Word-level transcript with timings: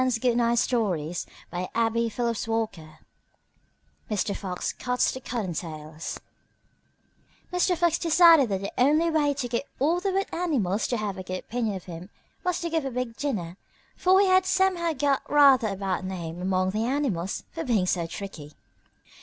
FOX 0.01 0.17
CUTS 0.17 0.19
THE 0.19 0.29
COTTONTAILS 0.31 1.27
[Illustration: 1.75 2.97
Mr. 4.09 4.35
Fox 4.35 4.73
cuts 4.73 5.11
the 5.11 5.21
Cottontails] 5.21 6.19
Mr. 7.53 7.77
Fox 7.77 7.99
decided 7.99 8.49
that 8.49 8.61
the 8.61 8.73
only 8.79 9.11
way 9.11 9.35
to 9.35 9.47
get 9.47 9.67
all 9.77 9.99
the 9.99 10.11
wood 10.11 10.25
animals 10.33 10.87
to 10.87 10.97
have 10.97 11.19
a 11.19 11.23
good 11.23 11.41
opinion 11.41 11.75
of 11.75 11.83
him 11.83 12.09
was 12.43 12.59
to 12.61 12.71
give 12.71 12.83
a 12.83 12.89
big 12.89 13.15
dinner, 13.15 13.57
for 13.95 14.19
he 14.19 14.25
had 14.25 14.47
somehow 14.47 14.91
got 14.93 15.21
rather 15.29 15.67
a 15.67 15.75
bad 15.75 16.03
name 16.03 16.41
among 16.41 16.71
the 16.71 16.83
animals 16.83 17.43
for 17.51 17.63
being 17.63 17.85
so 17.85 18.07
tricky. 18.07 18.53